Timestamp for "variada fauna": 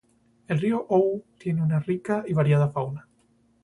2.33-3.07